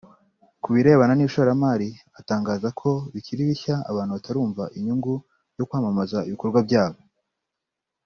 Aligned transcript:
Ku 0.61 0.67
birebana 0.73 1.13
n’ishoramari 1.15 1.89
atangaza 2.19 2.67
ko 2.79 2.89
bikiri 3.13 3.41
bishya 3.49 3.75
abantu 3.89 4.11
batarumva 4.17 4.63
inyungu 4.77 5.13
yo 5.57 5.63
kwamamaza 5.69 6.17
ibikorwa 6.27 6.59
byabo 6.69 6.99